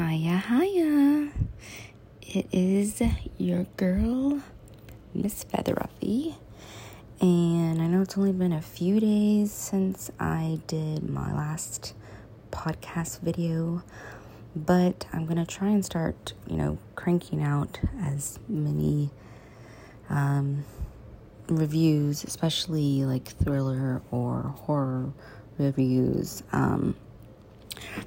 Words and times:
Hiya, 0.00 0.42
hiya. 0.48 1.28
It 2.22 2.46
is 2.52 3.02
your 3.36 3.64
girl, 3.76 4.40
Miss 5.12 5.44
Featheruffy. 5.44 6.36
And 7.20 7.82
I 7.82 7.86
know 7.86 8.00
it's 8.00 8.16
only 8.16 8.32
been 8.32 8.54
a 8.54 8.62
few 8.62 8.98
days 8.98 9.52
since 9.52 10.10
I 10.18 10.60
did 10.66 11.06
my 11.06 11.34
last 11.34 11.92
podcast 12.50 13.20
video, 13.20 13.82
but 14.56 15.04
I'm 15.12 15.26
going 15.26 15.36
to 15.36 15.44
try 15.44 15.68
and 15.68 15.84
start, 15.84 16.32
you 16.46 16.56
know, 16.56 16.78
cranking 16.94 17.42
out 17.42 17.78
as 18.00 18.38
many 18.48 19.10
um, 20.08 20.64
reviews, 21.46 22.24
especially 22.24 23.04
like 23.04 23.28
thriller 23.28 24.00
or 24.10 24.54
horror 24.64 25.12
reviews, 25.58 26.42
um, 26.52 26.96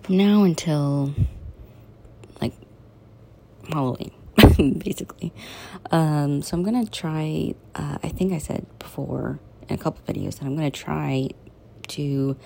from 0.01 0.17
now 0.17 0.41
until 0.41 1.13
Halloween, 3.69 4.11
basically. 4.79 5.33
Um, 5.91 6.41
so 6.41 6.57
I'm 6.57 6.63
gonna 6.63 6.85
try. 6.85 7.55
Uh, 7.75 7.97
I 8.03 8.09
think 8.09 8.33
I 8.33 8.37
said 8.37 8.65
before 8.79 9.39
in 9.69 9.75
a 9.75 9.77
couple 9.77 10.01
videos 10.13 10.39
that 10.39 10.45
I'm 10.45 10.55
gonna 10.55 10.71
try 10.71 11.29
to 11.89 12.37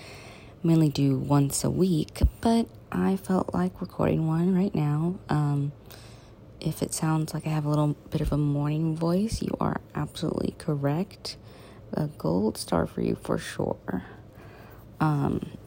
mainly 0.63 0.90
do 0.90 1.17
once 1.17 1.63
a 1.63 1.70
week, 1.70 2.21
but 2.41 2.67
I 2.91 3.16
felt 3.17 3.53
like 3.53 3.81
recording 3.81 4.27
one 4.27 4.55
right 4.55 4.73
now. 4.73 5.16
Um, 5.30 5.71
if 6.59 6.81
it 6.81 6.93
sounds 6.93 7.34
like 7.34 7.45
I 7.45 7.49
have 7.49 7.65
a 7.65 7.70
little 7.70 7.95
bit 8.09 8.21
of 8.21 8.31
a 8.31 8.38
morning 8.38 8.95
voice, 8.95 9.41
you 9.41 9.55
are 9.59 9.79
absolutely 9.95 10.55
correct. 10.57 11.38
A 11.93 12.07
gold 12.07 12.57
star 12.57 12.85
for 12.85 13.02
you 13.02 13.15
for 13.15 13.38
sure. 13.38 14.04
Um, 14.99 15.57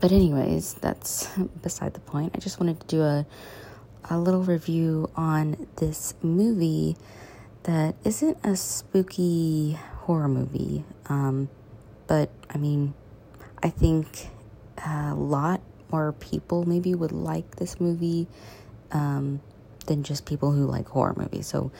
but 0.00 0.12
anyways, 0.12 0.74
that's 0.74 1.28
beside 1.62 1.94
the 1.94 2.00
point. 2.00 2.32
I 2.34 2.38
just 2.38 2.60
wanted 2.60 2.80
to 2.80 2.86
do 2.86 3.02
a 3.02 3.26
a 4.10 4.18
little 4.18 4.42
review 4.42 5.10
on 5.16 5.68
this 5.76 6.14
movie 6.22 6.96
that 7.64 7.94
isn't 8.04 8.38
a 8.42 8.56
spooky 8.56 9.78
horror 10.00 10.28
movie. 10.28 10.84
Um, 11.08 11.48
but 12.06 12.30
I 12.48 12.58
mean, 12.58 12.94
I 13.62 13.68
think 13.68 14.28
a 14.86 15.14
lot 15.14 15.60
more 15.90 16.12
people 16.12 16.64
maybe 16.64 16.94
would 16.94 17.12
like 17.12 17.56
this 17.56 17.80
movie 17.80 18.26
um, 18.92 19.40
than 19.86 20.02
just 20.02 20.24
people 20.24 20.52
who 20.52 20.64
like 20.66 20.88
horror 20.88 21.14
movies. 21.16 21.46
So 21.46 21.70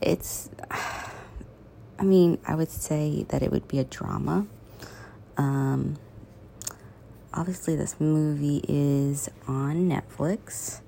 it's, 0.00 0.50
I 1.98 2.02
mean, 2.02 2.38
I 2.46 2.54
would 2.54 2.70
say 2.70 3.24
that 3.28 3.42
it 3.42 3.50
would 3.50 3.68
be 3.68 3.78
a 3.78 3.84
drama. 3.84 4.46
Um, 5.36 5.96
obviously, 7.32 7.76
this 7.76 8.00
movie 8.00 8.62
is 8.68 9.28
on 9.46 9.88
Netflix, 9.88 10.80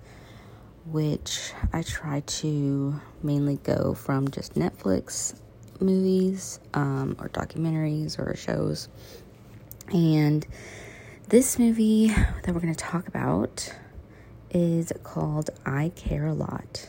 which 0.91 1.53
I 1.73 1.83
try 1.83 2.21
to 2.21 3.01
mainly 3.23 3.57
go 3.57 3.95
from 3.95 4.31
just 4.31 4.55
Netflix 4.55 5.39
movies 5.81 6.61
um, 6.75 7.17
or 7.19 7.29
documentaries 7.29 8.19
or 8.19 8.35
shows. 8.37 8.89
And 9.93 10.47
this 11.29 11.59
movie 11.59 12.09
that 12.09 12.49
we're 12.49 12.61
going 12.61 12.75
to 12.75 12.85
talk 12.85 13.07
about 13.09 13.73
is 14.51 14.93
called 15.03 15.51
I 15.67 15.91
Care 15.95 16.27
a 16.27 16.35
Lot. 16.35 16.89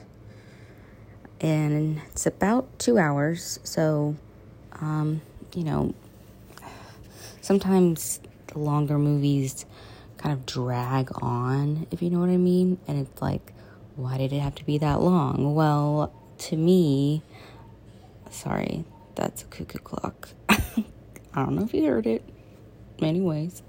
And 1.41 2.02
it's 2.08 2.25
about 2.25 2.80
two 2.80 2.97
hours. 2.97 3.59
So, 3.63 4.16
um, 4.73 5.22
you 5.53 5.63
know, 5.63 5.94
sometimes 7.41 8.19
the 8.47 8.59
longer 8.59 8.97
movies 8.97 9.66
kind 10.17 10.34
of 10.34 10.45
drag 10.45 11.09
on, 11.22 11.88
if 11.91 12.02
you 12.02 12.09
know 12.09 12.19
what 12.19 12.30
I 12.30 12.38
mean. 12.38 12.78
And 12.88 13.00
it's 13.06 13.22
like, 13.22 13.53
why 14.00 14.17
did 14.17 14.31
it 14.31 14.39
have 14.39 14.55
to 14.55 14.66
be 14.66 14.78
that 14.78 15.02
long? 15.02 15.53
Well, 15.53 16.14
to 16.39 16.55
me, 16.55 17.22
sorry, 18.31 18.86
that's 19.16 19.44
a 19.44 19.46
cuckoo 19.46 19.79
clock. 19.79 20.29
I 20.50 20.56
don't 21.35 21.56
know 21.56 21.63
if 21.63 21.74
you 21.74 21.85
heard 21.85 22.07
it. 22.07 22.24
Anyways, 23.01 23.62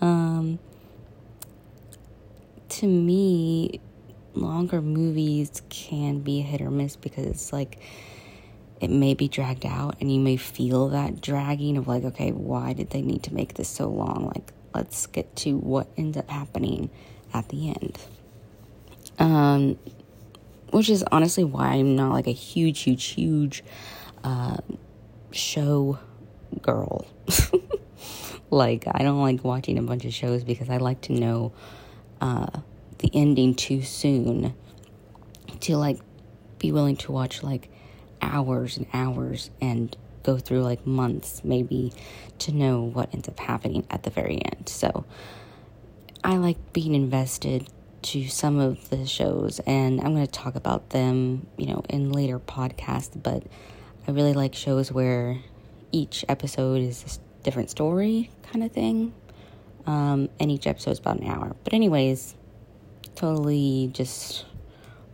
um, 0.00 0.58
to 2.70 2.86
me, 2.86 3.80
longer 4.34 4.80
movies 4.80 5.62
can 5.68 6.20
be 6.20 6.40
a 6.40 6.42
hit 6.42 6.62
or 6.62 6.70
miss 6.70 6.96
because 6.96 7.26
it's 7.26 7.52
like 7.52 7.78
it 8.80 8.90
may 8.90 9.12
be 9.12 9.28
dragged 9.28 9.66
out 9.66 9.96
and 10.00 10.12
you 10.12 10.20
may 10.20 10.36
feel 10.38 10.88
that 10.88 11.20
dragging 11.20 11.76
of 11.76 11.86
like, 11.86 12.04
okay, 12.04 12.32
why 12.32 12.72
did 12.72 12.90
they 12.90 13.02
need 13.02 13.22
to 13.24 13.34
make 13.34 13.54
this 13.54 13.68
so 13.68 13.88
long? 13.88 14.30
Like, 14.34 14.52
let's 14.74 15.06
get 15.06 15.36
to 15.36 15.58
what 15.58 15.88
ends 15.98 16.16
up 16.16 16.30
happening 16.30 16.88
at 17.34 17.50
the 17.50 17.68
end. 17.68 17.98
Um, 19.20 19.78
which 20.70 20.88
is 20.88 21.04
honestly 21.12 21.44
why 21.44 21.74
I'm 21.74 21.94
not 21.94 22.12
like 22.12 22.26
a 22.26 22.32
huge, 22.32 22.80
huge, 22.80 23.04
huge 23.04 23.62
uh, 24.24 24.56
show 25.30 25.98
girl. 26.62 27.06
like, 28.50 28.84
I 28.90 29.02
don't 29.02 29.20
like 29.20 29.44
watching 29.44 29.78
a 29.78 29.82
bunch 29.82 30.04
of 30.04 30.14
shows 30.14 30.42
because 30.42 30.70
I 30.70 30.78
like 30.78 31.02
to 31.02 31.12
know 31.12 31.52
uh, 32.20 32.60
the 32.98 33.10
ending 33.14 33.54
too 33.54 33.82
soon 33.82 34.54
to 35.60 35.76
like 35.76 35.98
be 36.58 36.72
willing 36.72 36.96
to 36.96 37.12
watch 37.12 37.42
like 37.42 37.70
hours 38.22 38.76
and 38.76 38.86
hours 38.92 39.50
and 39.60 39.96
go 40.22 40.38
through 40.38 40.62
like 40.62 40.86
months 40.86 41.42
maybe 41.42 41.92
to 42.38 42.52
know 42.52 42.82
what 42.82 43.12
ends 43.14 43.28
up 43.28 43.38
happening 43.40 43.86
at 43.90 44.02
the 44.02 44.10
very 44.10 44.40
end. 44.44 44.68
So 44.68 45.04
I 46.22 46.36
like 46.36 46.72
being 46.72 46.94
invested 46.94 47.68
to 48.02 48.28
some 48.28 48.58
of 48.58 48.90
the 48.90 49.06
shows 49.06 49.60
and 49.66 50.00
I'm 50.00 50.14
going 50.14 50.26
to 50.26 50.32
talk 50.32 50.54
about 50.54 50.90
them, 50.90 51.46
you 51.56 51.66
know, 51.66 51.82
in 51.88 52.12
later 52.12 52.38
podcasts, 52.38 53.20
but 53.20 53.44
I 54.06 54.10
really 54.10 54.32
like 54.32 54.54
shows 54.54 54.90
where 54.90 55.38
each 55.92 56.24
episode 56.28 56.80
is 56.80 57.18
a 57.40 57.44
different 57.44 57.70
story 57.70 58.30
kind 58.42 58.64
of 58.64 58.72
thing. 58.72 59.12
Um, 59.86 60.28
and 60.38 60.50
each 60.50 60.66
episode 60.66 60.92
is 60.92 60.98
about 60.98 61.20
an 61.20 61.28
hour. 61.28 61.56
But 61.64 61.72
anyways, 61.72 62.34
totally 63.14 63.90
just 63.92 64.44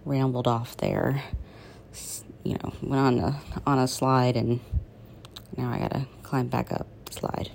rambled 0.04 0.46
off 0.46 0.76
there. 0.76 1.22
You 2.44 2.54
know, 2.54 2.72
went 2.82 3.00
on 3.00 3.18
a 3.18 3.40
on 3.66 3.78
a 3.78 3.88
slide 3.88 4.36
and 4.36 4.60
now 5.56 5.70
I 5.72 5.78
gotta 5.78 6.06
climb 6.22 6.48
back 6.48 6.72
up 6.72 6.86
slide, 7.10 7.50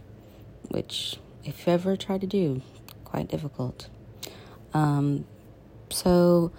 which 0.69 1.17
if 1.43 1.67
ever 1.67 1.95
tried 1.95 2.21
to 2.21 2.27
do, 2.27 2.61
quite 3.05 3.27
difficult. 3.27 3.87
Um, 4.73 5.25
so 5.89 6.51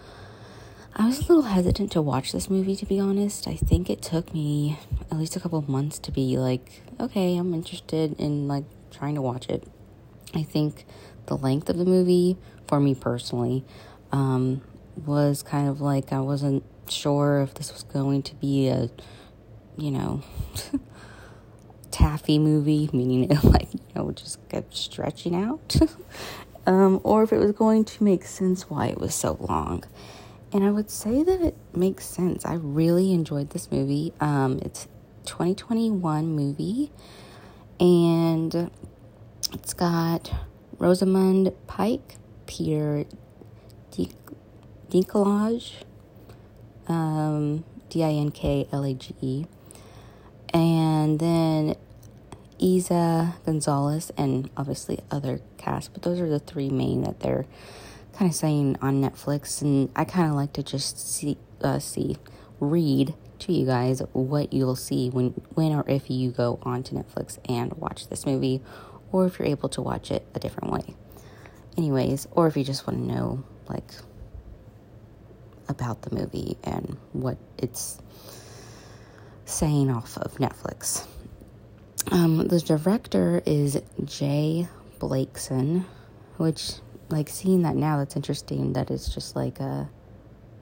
I 0.94 1.06
was 1.06 1.18
a 1.18 1.22
little 1.22 1.42
hesitant 1.42 1.92
to 1.92 2.02
watch 2.02 2.32
this 2.32 2.50
movie, 2.50 2.76
to 2.76 2.86
be 2.86 3.00
honest. 3.00 3.48
I 3.48 3.56
think 3.56 3.88
it 3.88 4.02
took 4.02 4.34
me 4.34 4.78
at 5.10 5.18
least 5.18 5.36
a 5.36 5.40
couple 5.40 5.58
of 5.58 5.68
months 5.68 5.98
to 6.00 6.12
be 6.12 6.36
like, 6.36 6.82
okay, 7.00 7.36
I'm 7.36 7.54
interested 7.54 8.18
in 8.18 8.46
like 8.46 8.64
trying 8.90 9.14
to 9.14 9.22
watch 9.22 9.48
it. 9.48 9.66
I 10.34 10.42
think 10.42 10.84
the 11.26 11.36
length 11.36 11.68
of 11.68 11.78
the 11.78 11.84
movie, 11.84 12.36
for 12.66 12.80
me 12.80 12.94
personally, 12.94 13.64
um, 14.10 14.62
was 15.06 15.42
kind 15.42 15.68
of 15.68 15.80
like 15.80 16.12
I 16.12 16.20
wasn't 16.20 16.64
sure 16.88 17.40
if 17.40 17.54
this 17.54 17.72
was 17.72 17.82
going 17.84 18.22
to 18.24 18.34
be 18.34 18.68
a, 18.68 18.90
you 19.76 19.90
know, 19.90 20.22
taffy 21.90 22.38
movie, 22.38 22.90
meaning 22.92 23.30
it 23.30 23.44
like, 23.44 23.72
you 23.72 23.80
know, 23.94 24.10
just 24.12 24.46
kept 24.48 24.76
stretching 24.76 25.34
out, 25.34 25.76
um, 26.66 27.00
or 27.02 27.22
if 27.22 27.32
it 27.32 27.38
was 27.38 27.52
going 27.52 27.84
to 27.84 28.04
make 28.04 28.24
sense 28.24 28.68
why 28.70 28.86
it 28.86 28.98
was 28.98 29.14
so 29.14 29.36
long. 29.40 29.84
And 30.52 30.64
I 30.64 30.70
would 30.70 30.90
say 30.90 31.22
that 31.22 31.40
it 31.40 31.56
makes 31.74 32.04
sense. 32.06 32.44
I 32.44 32.54
really 32.54 33.12
enjoyed 33.12 33.50
this 33.50 33.70
movie. 33.72 34.12
Um, 34.20 34.58
it's 34.62 34.86
2021 35.24 36.26
movie, 36.28 36.90
and 37.80 38.70
it's 39.52 39.72
got 39.72 40.30
Rosamund 40.78 41.52
Pike, 41.66 42.16
Peter 42.46 43.06
Dinklage, 44.90 45.72
um, 46.86 47.64
D 47.88 48.04
I 48.04 48.10
N 48.10 48.30
K 48.30 48.68
L 48.72 48.84
A 48.84 48.92
G 48.92 49.14
E, 49.22 49.44
and 50.52 51.18
then 51.18 51.76
Eiza 52.62 53.34
Gonzalez, 53.44 54.12
and 54.16 54.48
obviously 54.56 55.00
other 55.10 55.40
cast, 55.58 55.92
but 55.92 56.02
those 56.02 56.20
are 56.20 56.28
the 56.28 56.38
three 56.38 56.70
main 56.70 57.02
that 57.02 57.20
they're 57.20 57.44
kind 58.12 58.30
of 58.30 58.36
saying 58.36 58.76
on 58.80 59.02
Netflix. 59.02 59.60
And 59.62 59.90
I 59.96 60.04
kind 60.04 60.28
of 60.30 60.36
like 60.36 60.52
to 60.54 60.62
just 60.62 60.98
see, 60.98 61.38
uh, 61.60 61.80
see, 61.80 62.16
read 62.60 63.14
to 63.40 63.52
you 63.52 63.66
guys 63.66 64.00
what 64.12 64.52
you'll 64.52 64.76
see 64.76 65.10
when, 65.10 65.30
when 65.54 65.72
or 65.72 65.84
if 65.88 66.08
you 66.08 66.30
go 66.30 66.60
onto 66.62 66.94
Netflix 66.94 67.38
and 67.48 67.72
watch 67.72 68.08
this 68.08 68.24
movie, 68.24 68.62
or 69.10 69.26
if 69.26 69.38
you're 69.38 69.48
able 69.48 69.68
to 69.70 69.82
watch 69.82 70.12
it 70.12 70.24
a 70.34 70.38
different 70.38 70.72
way. 70.72 70.94
Anyways, 71.76 72.28
or 72.30 72.46
if 72.46 72.56
you 72.56 72.62
just 72.62 72.86
want 72.86 73.00
to 73.00 73.04
know, 73.04 73.44
like, 73.68 73.90
about 75.68 76.02
the 76.02 76.14
movie 76.14 76.56
and 76.62 76.96
what 77.12 77.38
it's 77.58 77.98
saying 79.46 79.90
off 79.90 80.16
of 80.18 80.34
Netflix. 80.34 81.06
Um, 82.10 82.48
the 82.48 82.60
director 82.60 83.42
is 83.46 83.80
Jay 84.04 84.68
Blakeson, 84.98 85.84
which 86.36 86.74
like 87.08 87.28
seeing 87.28 87.62
that 87.62 87.76
now, 87.76 87.98
that's 87.98 88.16
interesting 88.16 88.72
that 88.72 88.90
it's 88.90 89.14
just 89.14 89.36
like 89.36 89.60
a 89.60 89.88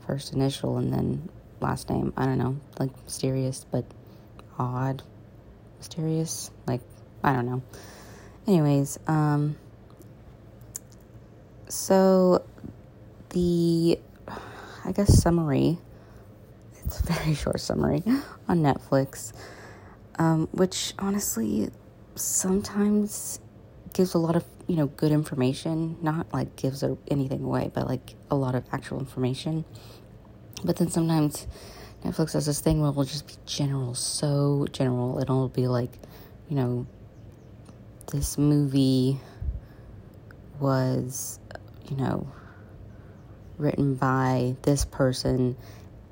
first 0.07 0.33
initial 0.33 0.79
and 0.79 0.93
then 0.93 1.29
last 1.61 1.89
name. 1.89 2.13
I 2.17 2.27
don't 2.27 2.39
know, 2.39 2.57
like 2.79 2.91
mysterious, 3.05 3.65
but 3.71 3.85
odd. 4.59 5.03
Mysterious, 5.79 6.51
like, 6.67 6.83
I 7.25 7.33
don't 7.33 7.47
know. 7.47 7.63
Anyways, 8.47 8.99
um, 9.07 9.57
so 11.69 12.45
the, 13.31 13.99
I 14.85 14.93
guess, 14.93 15.23
summary, 15.23 15.79
it's 16.85 17.01
a 17.01 17.05
very 17.05 17.35
short 17.43 17.61
summary 17.61 18.03
on 18.49 18.61
Netflix, 18.61 19.33
um, 20.21 20.49
which 20.53 20.93
honestly 20.99 21.71
sometimes 22.15 23.41
gives 23.95 24.13
a 24.13 24.19
lot 24.19 24.37
of 24.37 24.45
you 24.67 24.77
know 24.77 24.87
good 24.87 25.11
information 25.11 25.97
not 26.03 26.33
like 26.33 26.55
gives 26.57 26.85
anything 27.09 27.43
away 27.43 27.71
but 27.75 27.89
like 27.89 28.15
a 28.31 28.37
lot 28.37 28.55
of 28.55 28.63
actual 28.71 28.99
information. 29.01 29.65
But 30.63 30.77
then 30.77 30.91
sometimes 30.91 31.47
netflix 32.05 32.35
has 32.35 32.45
this 32.45 32.61
thing 32.61 32.81
where 32.81 32.91
it 32.91 32.97
will 32.97 33.05
just 33.05 33.27
be 33.27 33.35
general 33.47 33.95
so 33.95 34.67
general. 34.73 35.19
It'll 35.21 35.49
be 35.49 35.67
like 35.69 35.91
you 36.51 36.57
know 36.57 36.87
this 38.13 38.37
movie 38.37 39.19
was 40.61 41.41
you 41.89 41.97
know 41.97 42.31
written 43.57 43.95
by 43.95 44.55
this 44.63 44.85
person 44.85 45.57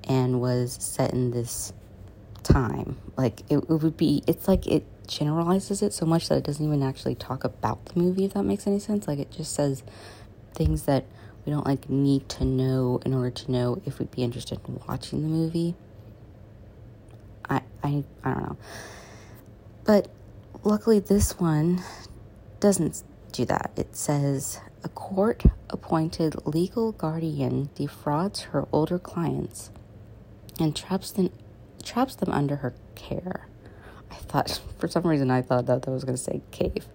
and 0.04 0.40
was 0.40 0.78
set 0.80 1.12
in 1.12 1.30
this 1.30 1.74
time. 2.52 2.96
Like 3.16 3.40
it, 3.50 3.58
it 3.58 3.68
would 3.68 3.96
be 3.96 4.22
it's 4.26 4.48
like 4.48 4.66
it 4.66 4.84
generalizes 5.06 5.82
it 5.82 5.92
so 5.92 6.06
much 6.06 6.28
that 6.28 6.38
it 6.38 6.44
doesn't 6.44 6.64
even 6.64 6.82
actually 6.82 7.14
talk 7.14 7.44
about 7.44 7.86
the 7.86 7.98
movie 7.98 8.24
if 8.24 8.34
that 8.34 8.44
makes 8.44 8.66
any 8.66 8.78
sense. 8.78 9.06
Like 9.06 9.18
it 9.18 9.30
just 9.30 9.54
says 9.54 9.82
things 10.54 10.84
that 10.84 11.04
we 11.44 11.52
don't 11.52 11.66
like 11.66 11.88
need 11.88 12.28
to 12.30 12.44
know 12.44 13.00
in 13.04 13.14
order 13.14 13.30
to 13.30 13.50
know 13.50 13.80
if 13.84 13.98
we'd 13.98 14.10
be 14.10 14.22
interested 14.22 14.60
in 14.66 14.80
watching 14.88 15.22
the 15.22 15.28
movie. 15.28 15.74
I 17.48 17.62
i, 17.82 18.04
I 18.24 18.32
don't 18.32 18.42
know. 18.42 18.56
But 19.84 20.08
luckily 20.64 21.00
this 21.00 21.38
one 21.38 21.82
doesn't 22.60 23.02
do 23.32 23.44
that. 23.44 23.72
It 23.76 23.94
says 23.96 24.60
a 24.82 24.88
court 24.88 25.44
appointed 25.70 26.46
legal 26.46 26.92
guardian 26.92 27.70
defrauds 27.74 28.42
her 28.52 28.66
older 28.72 28.98
clients 28.98 29.70
and 30.60 30.74
traps 30.74 31.10
them 31.10 31.30
traps 31.88 32.14
them 32.16 32.30
under 32.30 32.56
her 32.56 32.74
care 32.94 33.48
I 34.10 34.14
thought, 34.14 34.60
for 34.78 34.88
some 34.88 35.06
reason, 35.06 35.30
I 35.30 35.42
thought 35.42 35.66
that 35.66 35.82
that 35.82 35.90
was 35.90 36.04
going 36.04 36.16
to 36.16 36.22
say 36.22 36.42
cave. 36.50 36.86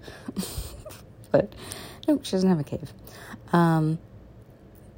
but 1.32 1.54
no, 2.08 2.20
she 2.24 2.32
doesn't 2.32 2.50
have 2.50 2.60
a 2.60 2.64
cave. 2.64 2.94
Um, 3.52 4.00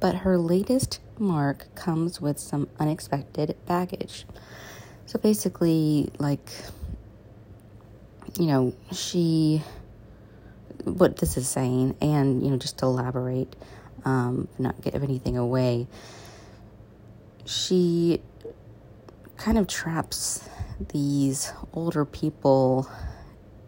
but 0.00 0.16
her 0.16 0.38
latest 0.38 1.00
mark 1.18 1.74
comes 1.74 2.20
with 2.20 2.38
some 2.38 2.68
unexpected 2.78 3.56
baggage. 3.66 4.26
So 5.06 5.18
basically, 5.18 6.10
like, 6.18 6.50
you 8.38 8.46
know, 8.46 8.74
she, 8.92 9.62
what 10.84 11.16
this 11.16 11.36
is 11.36 11.48
saying, 11.48 11.96
and, 12.00 12.42
you 12.42 12.50
know, 12.50 12.56
just 12.56 12.78
to 12.78 12.86
elaborate, 12.86 13.54
um, 14.04 14.48
not 14.58 14.80
give 14.82 15.02
anything 15.02 15.36
away, 15.38 15.86
she 17.44 18.20
kind 19.36 19.58
of 19.58 19.66
traps 19.66 20.48
these 20.92 21.52
older 21.72 22.04
people 22.04 22.88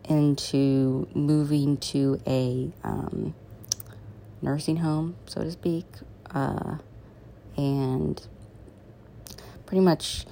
into 0.04 1.06
moving 1.14 1.76
to 1.76 2.20
a 2.26 2.70
um, 2.82 3.34
nursing 4.42 4.76
home, 4.76 5.16
so 5.26 5.42
to 5.42 5.50
speak, 5.50 5.86
uh, 6.30 6.76
and 7.56 8.26
pretty 9.66 9.80
much 9.80 10.24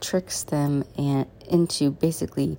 tricks 0.00 0.44
them 0.44 0.84
and 0.96 1.26
into 1.48 1.90
basically 1.90 2.56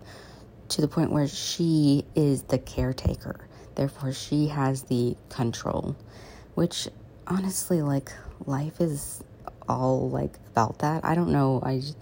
to 0.68 0.82
the 0.82 0.88
point 0.88 1.12
where 1.12 1.28
she 1.28 2.06
is 2.16 2.44
the 2.44 2.58
caretaker. 2.60 3.48
Therefore, 3.76 4.12
she 4.12 4.48
has 4.48 4.84
the 4.84 5.16
control, 5.30 5.96
which 6.56 6.88
honestly, 7.28 7.82
like, 7.82 8.12
life 8.46 8.82
is 8.82 9.24
all 9.70 10.10
like 10.10 10.34
about 10.48 10.80
that. 10.80 11.06
I 11.06 11.16
don't 11.16 11.32
know. 11.32 11.62
I 11.64 11.80
just, 11.80 11.98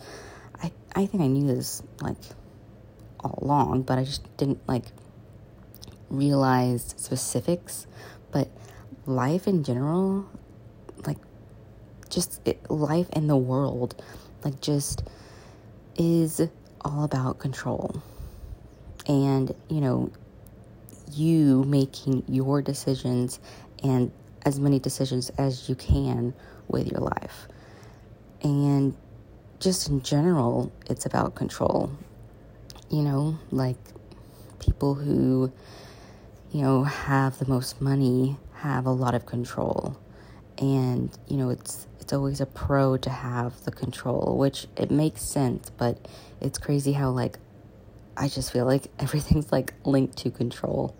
I, 0.61 0.71
I 0.95 1.05
think 1.05 1.21
I 1.21 1.27
knew 1.27 1.45
this 1.45 1.83
like 2.01 2.17
all 3.19 3.37
along, 3.41 3.83
but 3.83 3.99
I 3.99 4.03
just 4.03 4.37
didn't 4.37 4.65
like 4.67 4.85
realize 6.09 6.95
specifics. 6.97 7.85
But 8.31 8.47
life 9.05 9.47
in 9.47 9.63
general, 9.63 10.27
like 11.05 11.17
just 12.09 12.41
it, 12.45 12.69
life 12.71 13.09
in 13.11 13.27
the 13.27 13.37
world, 13.37 14.01
like 14.43 14.61
just 14.61 15.03
is 15.97 16.41
all 16.81 17.03
about 17.03 17.39
control. 17.39 18.01
And, 19.07 19.53
you 19.69 19.81
know, 19.81 20.11
you 21.13 21.63
making 21.63 22.23
your 22.27 22.61
decisions 22.61 23.39
and 23.83 24.11
as 24.45 24.59
many 24.59 24.79
decisions 24.79 25.29
as 25.37 25.69
you 25.69 25.75
can 25.75 26.33
with 26.67 26.91
your 26.91 27.01
life. 27.01 27.47
And 28.43 28.95
just 29.59 29.89
in 29.89 30.01
general, 30.01 30.71
it's 30.89 31.05
about 31.05 31.35
control. 31.35 31.91
You 32.89 33.01
know, 33.01 33.37
like 33.51 33.77
people 34.59 34.95
who, 34.95 35.51
you 36.51 36.61
know, 36.61 36.83
have 36.83 37.39
the 37.39 37.47
most 37.47 37.81
money 37.81 38.37
have 38.53 38.85
a 38.85 38.91
lot 38.91 39.15
of 39.15 39.25
control. 39.25 39.97
And, 40.57 41.15
you 41.27 41.37
know, 41.37 41.49
it's 41.49 41.87
it's 41.99 42.13
always 42.13 42.39
a 42.39 42.45
pro 42.45 42.95
to 42.95 43.09
have 43.09 43.63
the 43.65 43.71
control, 43.71 44.37
which 44.37 44.67
it 44.77 44.89
makes 44.89 45.21
sense, 45.21 45.69
but 45.71 46.07
it's 46.39 46.57
crazy 46.57 46.93
how 46.93 47.09
like 47.09 47.37
I 48.15 48.29
just 48.29 48.53
feel 48.53 48.65
like 48.65 48.89
everything's 48.99 49.51
like 49.51 49.73
linked 49.85 50.17
to 50.19 50.31
control. 50.31 50.95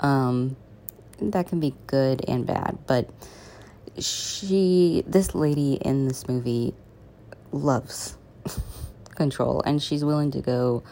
Um 0.00 0.56
that 1.20 1.48
can 1.48 1.60
be 1.60 1.74
good 1.86 2.24
and 2.28 2.46
bad, 2.46 2.78
but 2.86 3.10
she 4.00 5.02
this 5.06 5.34
lady 5.34 5.74
in 5.74 6.06
this 6.08 6.28
movie 6.28 6.74
loves 7.52 8.16
control 9.14 9.62
and 9.64 9.82
she's 9.82 10.04
willing 10.04 10.30
to 10.30 10.40
go 10.40 10.82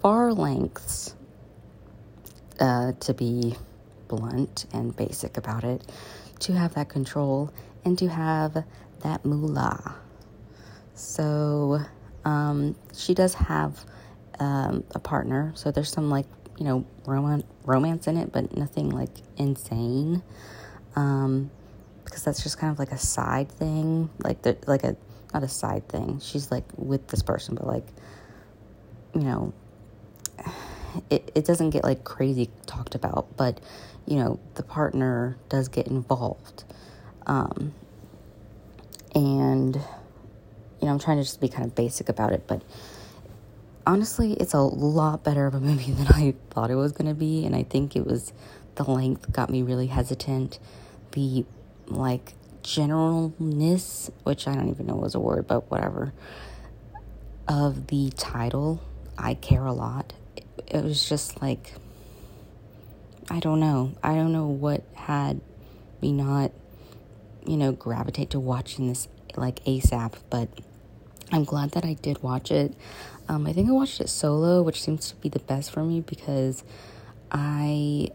far 0.00 0.32
lengths 0.32 1.14
uh, 2.60 2.92
to 3.00 3.14
be 3.14 3.54
blunt 4.08 4.66
and 4.72 4.96
basic 4.96 5.36
about 5.36 5.64
it, 5.64 5.82
to 6.40 6.52
have 6.52 6.74
that 6.74 6.88
control 6.88 7.52
and 7.84 7.98
to 7.98 8.08
have 8.08 8.64
that 9.02 9.24
moolah. 9.24 9.96
So 10.94 11.80
um, 12.24 12.74
she 12.94 13.14
does 13.14 13.34
have 13.34 13.84
um, 14.38 14.84
a 14.94 14.98
partner, 14.98 15.52
so 15.54 15.70
there's 15.70 15.90
some 15.90 16.10
like 16.10 16.26
you 16.58 16.64
know 16.64 16.86
rom- 17.06 17.44
romance 17.64 18.06
in 18.06 18.16
it, 18.16 18.32
but 18.32 18.56
nothing 18.56 18.90
like 18.90 19.10
insane. 19.36 20.22
Um, 20.94 21.50
because 22.06 22.24
that's 22.24 22.42
just 22.42 22.58
kind 22.58 22.72
of 22.72 22.78
like 22.78 22.92
a 22.92 22.98
side 22.98 23.50
thing, 23.50 24.08
like 24.22 24.42
the, 24.42 24.56
like 24.66 24.84
a 24.84 24.96
not 25.34 25.42
a 25.42 25.48
side 25.48 25.86
thing. 25.88 26.20
She's 26.22 26.50
like 26.50 26.64
with 26.76 27.06
this 27.08 27.22
person, 27.22 27.54
but 27.54 27.66
like, 27.66 27.86
you 29.14 29.20
know, 29.20 29.52
it, 31.10 31.30
it 31.34 31.44
doesn't 31.44 31.70
get 31.70 31.84
like 31.84 32.04
crazy 32.04 32.48
talked 32.64 32.94
about, 32.94 33.36
but 33.36 33.60
you 34.06 34.16
know, 34.16 34.40
the 34.54 34.62
partner 34.62 35.36
does 35.48 35.68
get 35.68 35.88
involved. 35.88 36.64
Um, 37.26 37.74
and, 39.14 39.74
you 39.74 40.86
know, 40.86 40.88
I'm 40.88 40.98
trying 40.98 41.18
to 41.18 41.24
just 41.24 41.40
be 41.40 41.48
kind 41.48 41.64
of 41.64 41.74
basic 41.74 42.08
about 42.08 42.32
it, 42.32 42.46
but 42.46 42.62
honestly, 43.86 44.34
it's 44.34 44.52
a 44.52 44.60
lot 44.60 45.24
better 45.24 45.46
of 45.46 45.54
a 45.54 45.60
movie 45.60 45.92
than 45.92 46.08
I 46.08 46.34
thought 46.50 46.70
it 46.70 46.74
was 46.74 46.92
going 46.92 47.08
to 47.08 47.14
be. 47.14 47.44
And 47.46 47.54
I 47.54 47.62
think 47.62 47.96
it 47.96 48.06
was 48.06 48.32
the 48.74 48.84
length 48.84 49.32
got 49.32 49.50
me 49.50 49.62
really 49.62 49.86
hesitant. 49.86 50.58
The 51.12 51.44
like 51.86 52.34
generalness, 52.62 54.10
which 54.24 54.48
I 54.48 54.54
don't 54.54 54.68
even 54.70 54.86
know 54.86 54.96
was 54.96 55.14
a 55.14 55.20
word, 55.20 55.46
but 55.46 55.70
whatever, 55.70 56.12
of 57.48 57.86
the 57.86 58.10
title, 58.16 58.82
I 59.16 59.34
care 59.34 59.64
a 59.64 59.72
lot. 59.72 60.12
It, 60.66 60.82
was 60.82 61.08
just 61.08 61.40
like, 61.40 61.72
I 63.30 63.40
don't 63.40 63.60
know. 63.60 63.94
I 64.02 64.14
don't 64.14 64.32
know 64.32 64.46
what 64.46 64.84
had 64.94 65.40
me 66.02 66.12
not, 66.12 66.50
you 67.46 67.56
know, 67.56 67.72
gravitate 67.72 68.30
to 68.30 68.40
watching 68.40 68.88
this 68.88 69.08
like 69.36 69.62
ASAP, 69.64 70.14
but 70.28 70.48
I'm 71.30 71.44
glad 71.44 71.72
that 71.72 71.84
I 71.84 71.94
did 71.94 72.22
watch 72.22 72.50
it. 72.50 72.74
Um, 73.28 73.46
I 73.46 73.52
think 73.52 73.68
I 73.68 73.72
watched 73.72 74.00
it 74.00 74.08
solo, 74.08 74.62
which 74.62 74.82
seems 74.82 75.08
to 75.10 75.16
be 75.16 75.28
the 75.28 75.40
best 75.40 75.70
for 75.70 75.82
me 75.82 76.00
because 76.00 76.64
I 77.30 78.10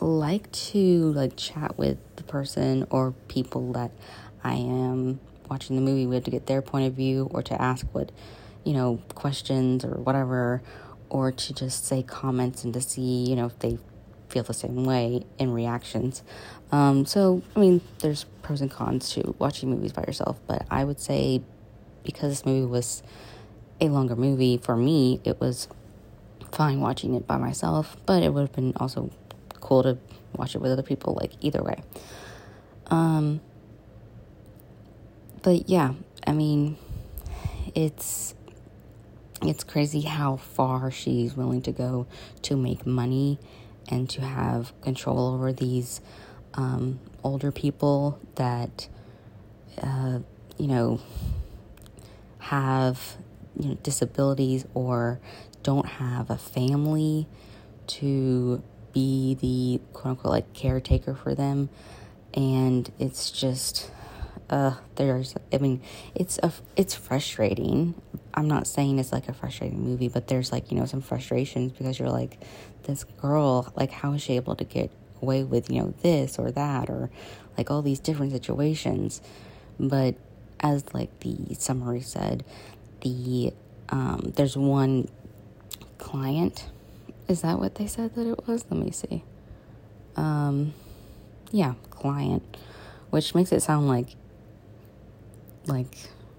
like 0.00 0.50
to 0.52 1.12
like 1.12 1.36
chat 1.36 1.78
with 1.78 1.98
the 2.16 2.22
person 2.22 2.86
or 2.90 3.12
people 3.28 3.72
that 3.72 3.90
I 4.42 4.54
am 4.54 5.20
watching 5.48 5.76
the 5.76 5.82
movie 5.82 6.06
with 6.06 6.24
to 6.24 6.30
get 6.30 6.46
their 6.46 6.62
point 6.62 6.86
of 6.86 6.94
view 6.94 7.28
or 7.32 7.42
to 7.42 7.60
ask 7.60 7.86
what, 7.92 8.12
you 8.64 8.72
know, 8.72 9.00
questions 9.14 9.84
or 9.84 9.96
whatever, 9.96 10.62
or 11.08 11.32
to 11.32 11.54
just 11.54 11.86
say 11.86 12.02
comments 12.02 12.64
and 12.64 12.74
to 12.74 12.80
see, 12.80 13.24
you 13.28 13.36
know, 13.36 13.46
if 13.46 13.58
they 13.58 13.78
feel 14.28 14.42
the 14.42 14.54
same 14.54 14.84
way 14.84 15.24
in 15.38 15.52
reactions. 15.52 16.22
Um, 16.72 17.06
so, 17.06 17.42
I 17.54 17.60
mean, 17.60 17.80
there's 18.00 18.24
pros 18.42 18.60
and 18.60 18.70
cons 18.70 19.10
to 19.10 19.34
watching 19.38 19.70
movies 19.70 19.92
by 19.92 20.02
yourself, 20.02 20.40
but 20.46 20.66
I 20.70 20.84
would 20.84 20.98
say 20.98 21.42
because 22.02 22.30
this 22.30 22.46
movie 22.46 22.66
was 22.66 23.02
a 23.80 23.88
longer 23.88 24.16
movie, 24.16 24.58
for 24.58 24.76
me, 24.76 25.20
it 25.24 25.40
was 25.40 25.68
fine 26.52 26.80
watching 26.80 27.14
it 27.14 27.26
by 27.26 27.36
myself, 27.36 27.96
but 28.06 28.22
it 28.22 28.32
would 28.32 28.42
have 28.42 28.52
been 28.52 28.72
also 28.76 29.10
cool 29.64 29.82
to 29.82 29.98
watch 30.36 30.54
it 30.54 30.58
with 30.58 30.70
other 30.70 30.82
people, 30.82 31.14
like 31.20 31.32
either 31.40 31.62
way. 31.62 31.82
Um, 32.86 33.40
but 35.42 35.68
yeah, 35.68 35.94
I 36.26 36.32
mean, 36.32 36.76
it's 37.74 38.34
it's 39.42 39.64
crazy 39.64 40.02
how 40.02 40.36
far 40.36 40.90
she's 40.90 41.36
willing 41.36 41.60
to 41.62 41.72
go 41.72 42.06
to 42.42 42.56
make 42.56 42.86
money 42.86 43.38
and 43.90 44.08
to 44.10 44.22
have 44.22 44.72
control 44.80 45.34
over 45.34 45.52
these 45.52 46.00
um, 46.54 47.00
older 47.22 47.52
people 47.52 48.18
that 48.36 48.88
uh, 49.82 50.20
you 50.56 50.66
know 50.66 51.00
have 52.38 53.16
you 53.58 53.70
know 53.70 53.74
disabilities 53.82 54.64
or 54.74 55.20
don't 55.62 55.86
have 55.86 56.30
a 56.30 56.38
family 56.38 57.26
to 57.86 58.62
be 58.94 59.34
the 59.34 59.80
quote 59.92 60.12
unquote 60.12 60.32
like 60.32 60.52
caretaker 60.54 61.14
for 61.14 61.34
them. 61.34 61.68
And 62.32 62.90
it's 62.98 63.30
just 63.30 63.90
uh 64.50 64.74
there's 64.96 65.34
i 65.54 65.58
mean 65.58 65.80
it's 66.14 66.38
a 66.42 66.52
it's 66.76 66.94
frustrating. 66.94 67.94
I'm 68.34 68.48
not 68.48 68.66
saying 68.66 68.98
it's 68.98 69.12
like 69.12 69.28
a 69.28 69.32
frustrating 69.34 69.82
movie 69.82 70.08
but 70.08 70.28
there's 70.28 70.52
like 70.52 70.70
you 70.70 70.78
know 70.78 70.86
some 70.86 71.00
frustrations 71.00 71.72
because 71.72 71.98
you're 71.98 72.10
like 72.10 72.38
this 72.84 73.04
girl 73.04 73.72
like 73.76 73.90
how 73.90 74.12
is 74.12 74.22
she 74.22 74.36
able 74.36 74.56
to 74.56 74.64
get 74.64 74.90
away 75.22 75.44
with 75.44 75.70
you 75.70 75.80
know 75.80 75.94
this 76.02 76.38
or 76.38 76.50
that 76.52 76.90
or 76.90 77.10
like 77.58 77.70
all 77.70 77.82
these 77.82 78.00
different 78.00 78.32
situations? 78.32 79.20
But 79.78 80.14
as 80.60 80.94
like 80.94 81.20
the 81.20 81.54
summary 81.58 82.00
said 82.00 82.44
the 83.02 83.52
um 83.90 84.32
there's 84.36 84.56
one 84.56 85.08
client 85.98 86.66
is 87.28 87.42
that 87.42 87.58
what 87.58 87.76
they 87.76 87.86
said 87.86 88.14
that 88.14 88.26
it 88.26 88.46
was? 88.46 88.64
Let 88.70 88.80
me 88.80 88.90
see. 88.90 89.24
Um 90.16 90.74
yeah 91.50 91.74
client. 91.90 92.56
Which 93.10 93.34
makes 93.34 93.52
it 93.52 93.62
sound 93.62 93.88
like 93.88 94.16
like 95.66 95.96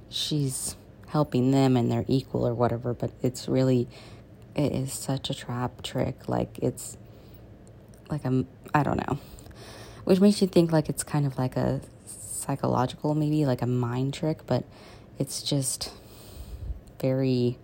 she's 0.10 0.76
helping 1.08 1.52
them 1.52 1.78
and 1.78 1.92
they're 1.92 2.06
equal 2.08 2.48
or 2.48 2.54
whatever, 2.54 2.94
but 2.94 3.12
it's 3.22 3.48
really 3.48 3.88
it 4.56 4.72
is 4.72 4.94
such 4.94 5.30
a 5.30 5.34
trap 5.34 5.82
trick. 5.82 6.28
Like 6.30 6.58
it's 6.60 6.98
like 8.10 8.26
a 8.26 8.46
I 8.74 8.84
don't 8.84 8.98
know, 9.08 9.20
which 10.04 10.20
makes 10.20 10.42
you 10.42 10.48
think 10.48 10.72
like 10.72 10.90
it's 10.90 11.04
kind 11.04 11.26
of 11.26 11.38
like 11.38 11.56
a 11.56 11.82
psychological 12.06 13.16
maybe 13.16 13.46
like 13.46 13.62
a 13.62 13.68
mind 13.68 14.14
trick, 14.14 14.46
but 14.46 14.64
it's 15.18 15.42
just 15.42 15.94
very 17.00 17.58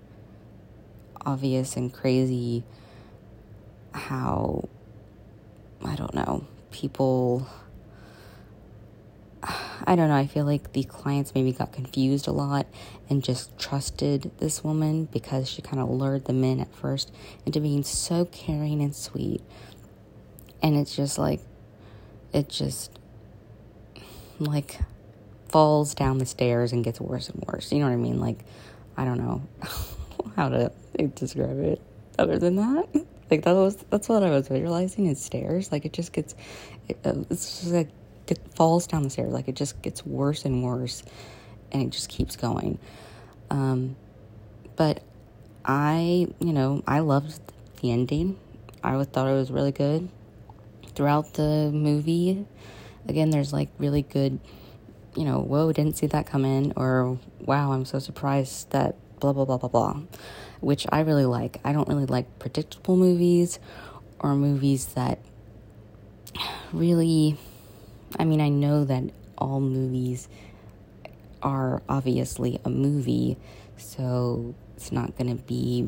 obvious 1.25 1.75
and 1.75 1.93
crazy 1.93 2.63
how 3.93 4.67
I 5.83 5.95
don't 5.95 6.13
know 6.13 6.45
people 6.71 7.48
I 9.88 9.95
don't 9.95 10.10
know, 10.10 10.15
I 10.15 10.27
feel 10.27 10.45
like 10.45 10.74
the 10.74 10.83
clients 10.83 11.33
maybe 11.33 11.51
got 11.51 11.71
confused 11.71 12.27
a 12.27 12.31
lot 12.31 12.67
and 13.10 13.24
just 13.24 13.57
trusted 13.57 14.31
this 14.38 14.63
woman 14.63 15.05
because 15.05 15.50
she 15.50 15.62
kind 15.62 15.81
of 15.81 15.89
lured 15.89 16.25
them 16.25 16.43
in 16.43 16.60
at 16.60 16.74
first 16.75 17.12
into 17.45 17.60
being 17.60 17.83
so 17.83 18.25
caring 18.25 18.81
and 18.81 18.95
sweet. 18.95 19.41
And 20.62 20.77
it's 20.77 20.95
just 20.95 21.17
like, 21.17 21.41
it 22.31 22.50
just 22.50 22.91
like 24.39 24.79
falls 25.50 25.95
down 25.95 26.19
the 26.19 26.25
stairs 26.25 26.71
and 26.71 26.83
gets 26.83 27.01
worse 27.01 27.29
and 27.29 27.43
worse. 27.48 27.71
You 27.71 27.79
know 27.79 27.86
what 27.86 27.93
I 27.93 27.98
mean? 27.98 28.19
Like, 28.19 28.39
I 28.95 29.05
don't 29.05 29.17
know 29.17 29.41
how 30.36 30.50
to 30.50 30.71
describe 31.15 31.60
it 31.60 31.81
other 32.19 32.38
than 32.38 32.57
that. 32.57 33.05
Like 33.31 33.43
that 33.43 33.55
was 33.55 33.77
that's 33.89 34.09
what 34.09 34.23
I 34.23 34.29
was 34.29 34.50
visualizing 34.50 35.07
is 35.07 35.23
stairs. 35.23 35.71
Like 35.71 35.85
it 35.85 35.93
just 35.93 36.11
gets, 36.11 36.35
it, 36.89 37.00
uh, 37.05 37.13
it's 37.29 37.61
just 37.61 37.73
like 37.73 37.89
it 38.27 38.39
falls 38.55 38.88
down 38.88 39.03
the 39.03 39.09
stairs. 39.09 39.31
Like 39.31 39.47
it 39.47 39.55
just 39.55 39.81
gets 39.81 40.05
worse 40.05 40.43
and 40.43 40.63
worse, 40.63 41.01
and 41.71 41.81
it 41.81 41.89
just 41.91 42.09
keeps 42.09 42.35
going. 42.35 42.77
Um, 43.50 43.95
but 44.75 45.01
I, 45.63 46.27
you 46.39 46.53
know, 46.53 46.83
I 46.85 47.00
loved 47.00 47.39
the 47.81 47.91
ending. 47.91 48.38
I 48.83 49.01
thought 49.03 49.27
it 49.27 49.33
was 49.33 49.51
really 49.51 49.71
good 49.71 50.09
throughout 50.95 51.33
the 51.35 51.71
movie. 51.73 52.45
Again, 53.07 53.29
there's 53.29 53.53
like 53.53 53.69
really 53.77 54.01
good, 54.01 54.39
you 55.15 55.23
know, 55.23 55.39
whoa, 55.39 55.71
didn't 55.71 55.97
see 55.97 56.07
that 56.07 56.25
come 56.25 56.45
in, 56.45 56.73
or 56.75 57.17
wow, 57.39 57.71
I'm 57.71 57.85
so 57.85 58.00
surprised 58.00 58.71
that 58.71 58.95
blah 59.19 59.33
blah 59.33 59.45
blah 59.45 59.57
blah 59.57 59.69
blah, 59.69 60.01
which 60.62 60.88
I 60.91 61.01
really 61.01 61.25
like. 61.25 61.60
I 61.63 61.74
don't 61.74 61.88
really 61.88 62.06
like 62.06 62.39
predictable 62.39 62.96
movies 62.96 63.60
or 64.20 64.36
movies 64.36 64.86
that 64.94 65.20
really 66.72 67.38
I 68.20 68.25
mean, 68.25 68.41
I 68.41 68.50
know 68.50 68.84
that 68.86 69.03
all 69.38 69.60
movies 69.60 70.27
are 71.41 71.82
obviously 71.88 72.60
a 72.65 72.70
movie, 72.70 73.38
so 73.77 74.53
it's 74.75 74.91
not 74.91 75.18
going 75.18 75.36
to 75.36 75.44
be 75.44 75.88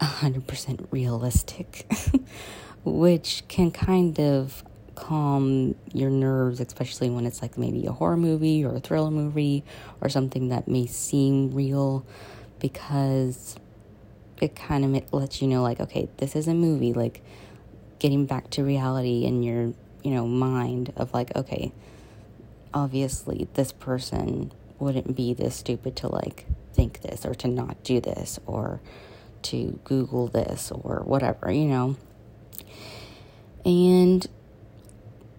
100% 0.00 0.86
realistic, 0.90 1.90
which 2.84 3.44
can 3.48 3.70
kind 3.70 4.18
of 4.20 4.62
calm 4.94 5.74
your 5.92 6.10
nerves, 6.10 6.60
especially 6.60 7.08
when 7.08 7.24
it's 7.24 7.40
like 7.40 7.56
maybe 7.56 7.86
a 7.86 7.92
horror 7.92 8.16
movie 8.16 8.64
or 8.64 8.76
a 8.76 8.80
thriller 8.80 9.10
movie 9.10 9.64
or 10.00 10.08
something 10.08 10.48
that 10.48 10.68
may 10.68 10.86
seem 10.86 11.52
real 11.52 12.04
because 12.60 13.56
it 14.40 14.54
kind 14.54 14.84
of 14.84 15.12
lets 15.12 15.42
you 15.42 15.48
know, 15.48 15.62
like, 15.62 15.80
okay, 15.80 16.08
this 16.18 16.36
is 16.36 16.46
a 16.48 16.54
movie, 16.54 16.92
like 16.92 17.22
getting 17.98 18.26
back 18.26 18.48
to 18.50 18.62
reality 18.62 19.24
in 19.24 19.42
your 19.42 19.74
you 20.02 20.12
know, 20.12 20.26
mind 20.26 20.92
of 20.96 21.12
like, 21.12 21.34
okay, 21.36 21.72
obviously 22.72 23.48
this 23.54 23.72
person 23.72 24.52
wouldn't 24.78 25.14
be 25.14 25.34
this 25.34 25.56
stupid 25.56 25.96
to 25.96 26.08
like 26.08 26.46
think 26.72 27.02
this 27.02 27.26
or 27.26 27.34
to 27.34 27.48
not 27.48 27.82
do 27.82 28.00
this 28.00 28.38
or 28.46 28.80
to 29.42 29.78
Google 29.84 30.28
this 30.28 30.70
or 30.70 31.02
whatever, 31.04 31.50
you 31.50 31.66
know. 31.66 31.96
And 33.64 34.26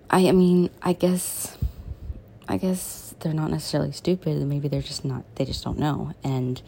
I, 0.09 0.27
I 0.27 0.31
mean, 0.31 0.69
I 0.81 0.93
guess, 0.93 1.57
I 2.47 2.57
guess 2.57 3.15
they're 3.19 3.33
not 3.33 3.49
necessarily 3.49 3.91
stupid. 3.91 4.37
Maybe 4.45 4.67
they're 4.67 4.81
just 4.81 5.05
not, 5.05 5.23
they 5.35 5.45
just 5.45 5.63
don't 5.63 5.79
know. 5.79 6.13
And 6.23 6.61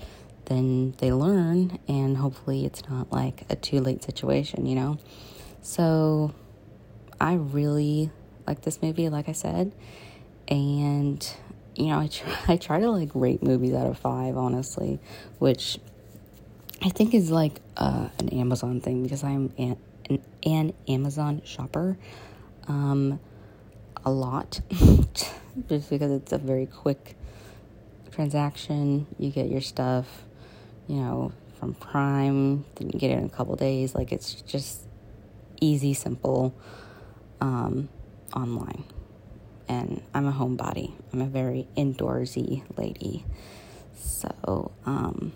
then 0.46 0.96
they 0.98 1.12
learn, 1.12 1.80
and 1.88 2.18
hopefully 2.18 2.66
it's 2.66 2.88
not 2.90 3.12
like 3.12 3.44
a 3.50 3.56
too 3.56 3.80
late 3.80 4.04
situation, 4.04 4.66
you 4.66 4.76
know? 4.76 4.98
So 5.62 6.34
I 7.20 7.36
really 7.36 8.12
like 8.46 8.62
this 8.62 8.82
movie, 8.82 9.10
like 9.10 9.30
I 9.30 9.32
said. 9.32 9.72
And, 10.48 11.26
you 11.76 11.88
know, 11.88 12.00
I 12.00 12.08
try, 12.08 12.38
I 12.48 12.58
try 12.58 12.80
to 12.80 12.90
like 12.90 13.10
rate 13.14 13.44
movies 13.44 13.74
out 13.74 13.88
of 13.88 13.98
five, 13.98 14.38
honestly, 14.38 15.00
which 15.40 15.80
I 16.82 16.90
think 16.90 17.14
is 17.14 17.32
like 17.32 17.62
uh, 17.78 18.10
an 18.20 18.30
Amazon 18.30 18.82
thing 18.82 19.04
because 19.04 19.24
I'm 19.24 19.54
an, 19.58 19.78
an, 20.10 20.22
an 20.44 20.74
Amazon 20.88 21.42
shopper 21.46 21.98
um, 22.68 23.20
a 24.06 24.12
lot 24.12 24.60
just 25.70 25.90
because 25.90 26.12
it's 26.12 26.34
a 26.34 26.38
very 26.38 26.66
quick 26.66 27.16
transaction. 28.12 29.08
You 29.18 29.32
get 29.32 29.50
your 29.50 29.62
stuff, 29.62 30.26
you 30.88 30.98
know, 30.98 31.32
from 31.60 31.74
Prime, 31.74 32.66
Didn't 32.76 32.98
get 32.98 33.12
it 33.12 33.18
in 33.18 33.26
a 33.26 33.30
couple 33.30 33.56
days. 33.56 33.96
Like 33.96 34.12
it's 34.12 34.34
just 34.42 34.82
easy, 35.62 35.94
simple 35.94 36.54
um, 37.40 37.90
online. 38.36 38.84
And 39.70 40.04
I'm 40.14 40.28
a 40.28 40.32
homebody. 40.32 40.92
I'm 41.12 41.22
a 41.22 41.28
very 41.28 41.68
indoorsy 41.78 42.64
lady. 42.78 43.26
So 43.96 44.72
um, 44.86 45.32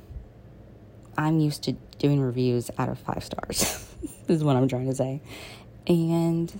I'm 1.18 1.40
used 1.40 1.64
to 1.64 1.74
doing 1.98 2.20
reviews 2.20 2.70
out 2.78 2.90
of 2.90 3.00
five 3.00 3.24
stars, 3.24 3.88
is 4.28 4.44
what 4.44 4.56
I'm 4.56 4.68
trying 4.68 4.90
to 4.90 4.96
say. 4.96 5.22
And 5.88 6.52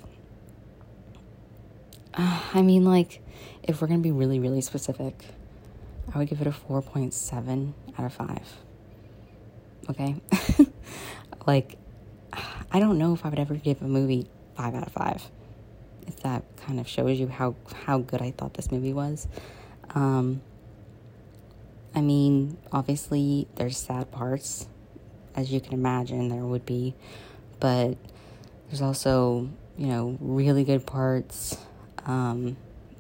uh, 2.14 2.42
I 2.54 2.62
mean, 2.62 2.86
like, 2.86 3.22
if 3.64 3.82
we're 3.82 3.88
going 3.88 4.00
to 4.00 4.04
be 4.04 4.12
really, 4.12 4.40
really 4.40 4.62
specific, 4.62 5.26
I 6.14 6.18
would 6.18 6.30
give 6.30 6.42
it 6.42 6.48
a 6.48 6.52
4.7 6.52 7.74
out 7.98 8.06
of 8.06 8.14
5. 8.14 8.40
Okay? 9.90 10.16
like, 11.48 11.78
I 12.72 12.80
don't 12.80 12.98
know 12.98 13.14
if 13.14 13.26
I 13.26 13.30
would 13.30 13.40
ever 13.40 13.56
give 13.56 13.82
a 13.82 13.88
movie 13.88 14.28
5 14.56 14.76
out 14.76 14.88
of 14.88 14.94
5 14.94 15.32
if 16.08 16.22
that 16.22 16.44
kind 16.66 16.80
of 16.80 16.88
shows 16.88 17.20
you 17.20 17.28
how 17.28 17.56
how 17.86 18.00
good 18.00 18.22
I 18.22 18.32
thought 18.32 18.54
this 18.54 18.72
movie 18.72 18.94
was. 18.94 19.28
Um, 19.94 20.42
I 21.94 22.02
mean, 22.02 22.58
obviously 22.72 23.48
there's 23.56 23.78
sad 23.78 24.12
parts, 24.12 24.68
as 25.36 25.52
you 25.52 25.60
can 25.60 25.74
imagine 25.74 26.30
there 26.30 26.46
would 26.46 26.66
be, 26.66 26.94
but 27.60 27.98
there's 28.68 28.82
also, 28.82 29.50
you 29.78 29.88
know, 29.88 30.18
really 30.20 30.64
good 30.64 30.86
parts. 30.86 31.58
Um, 32.06 32.56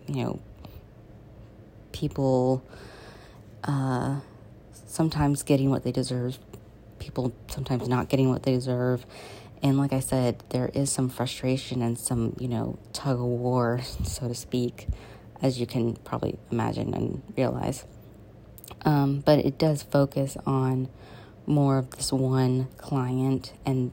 you 0.07 0.23
know, 0.23 0.39
people 1.91 2.63
uh, 3.63 4.19
sometimes 4.87 5.43
getting 5.43 5.69
what 5.69 5.83
they 5.83 5.91
deserve, 5.91 6.39
people 7.07 7.33
sometimes 7.49 7.87
not 7.87 8.09
getting 8.09 8.29
what 8.29 8.43
they 8.43 8.51
deserve. 8.51 9.05
And 9.63 9.77
like 9.77 9.93
I 9.93 10.01
said, 10.01 10.43
there 10.49 10.69
is 10.73 10.91
some 10.91 11.09
frustration 11.09 11.81
and 11.81 11.97
some, 11.97 12.35
you 12.39 12.47
know, 12.47 12.77
tug 12.93 13.17
of 13.17 13.25
war, 13.25 13.79
so 14.03 14.27
to 14.27 14.35
speak, 14.35 14.87
as 15.41 15.59
you 15.59 15.65
can 15.65 15.95
probably 15.95 16.37
imagine 16.51 16.93
and 16.93 17.23
realize. 17.35 17.85
Um, 18.85 19.21
but 19.21 19.39
it 19.39 19.57
does 19.57 19.83
focus 19.83 20.37
on 20.45 20.89
more 21.45 21.77
of 21.79 21.89
this 21.91 22.11
one 22.11 22.67
client 22.77 23.53
and 23.65 23.91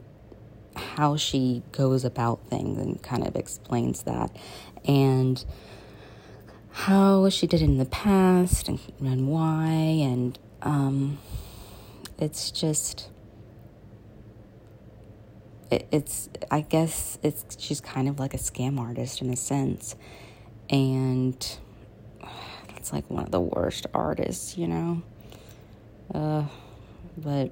how 0.75 1.15
she 1.15 1.63
goes 1.71 2.03
about 2.03 2.45
things 2.47 2.77
and 2.77 3.01
kind 3.01 3.25
of 3.25 3.35
explains 3.35 4.03
that. 4.03 4.35
And 4.83 5.43
how 6.75 7.29
she 7.29 7.47
did 7.47 7.61
it 7.61 7.65
in 7.65 7.77
the 7.77 7.85
past 7.85 8.67
and, 8.67 8.79
and 8.99 9.29
why. 9.29 9.69
And 9.71 10.37
um, 10.61 11.17
it's 12.17 12.51
just. 12.51 13.09
It, 15.71 15.87
it's, 15.91 16.29
I 16.51 16.61
guess 16.61 17.17
it's, 17.23 17.57
she's 17.59 17.81
kind 17.81 18.07
of 18.07 18.19
like 18.19 18.35
a 18.35 18.37
scam 18.37 18.79
artist 18.79 19.21
in 19.21 19.31
a 19.31 19.35
sense. 19.35 19.95
And 20.69 21.35
it's 22.77 22.93
like 22.93 23.09
one 23.09 23.23
of 23.23 23.31
the 23.31 23.39
worst 23.39 23.87
artists, 23.91 24.59
you 24.59 24.67
know? 24.67 25.01
Uh, 26.13 26.43
but 27.17 27.51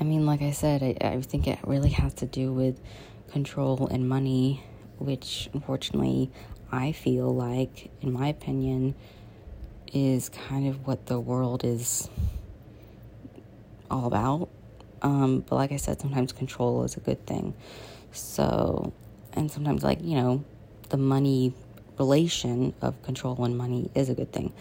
I 0.00 0.04
mean, 0.04 0.26
like 0.26 0.42
I 0.42 0.50
said, 0.50 0.82
I, 0.82 0.96
I 1.06 1.20
think 1.20 1.46
it 1.46 1.60
really 1.64 1.90
has 1.90 2.12
to 2.14 2.26
do 2.26 2.52
with 2.52 2.80
control 3.30 3.86
and 3.86 4.08
money, 4.08 4.64
which 4.98 5.48
unfortunately 5.52 6.30
I 6.72 6.90
feel 6.90 7.32
like, 7.32 7.90
in 8.02 8.12
my 8.12 8.26
opinion, 8.28 8.96
is 9.92 10.28
kind 10.28 10.66
of 10.66 10.86
what 10.86 11.06
the 11.06 11.20
world 11.20 11.64
is 11.64 12.10
all 13.90 14.06
about. 14.06 14.48
Um, 15.02 15.44
but 15.48 15.56
like 15.56 15.72
I 15.72 15.76
said, 15.76 16.00
sometimes 16.00 16.32
control 16.32 16.84
is 16.84 16.96
a 16.96 17.00
good 17.00 17.24
thing. 17.26 17.54
So, 18.12 18.92
and 19.32 19.50
sometimes, 19.50 19.84
like, 19.84 20.02
you 20.02 20.16
know, 20.16 20.44
the 20.88 20.96
money 20.96 21.52
relation 21.98 22.74
of 22.80 23.00
control 23.02 23.44
and 23.44 23.56
money 23.56 23.90
is 23.94 24.08
a 24.08 24.14
good 24.14 24.32
thing. 24.32 24.52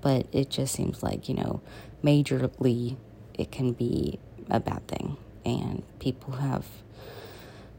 But 0.00 0.26
it 0.32 0.50
just 0.50 0.74
seems 0.74 1.02
like, 1.02 1.28
you 1.28 1.34
know, 1.34 1.60
majorly 2.02 2.96
it 3.34 3.50
can 3.50 3.72
be 3.72 4.18
a 4.50 4.60
bad 4.60 4.86
thing. 4.86 5.16
And 5.44 5.82
people 5.98 6.34
have 6.34 6.66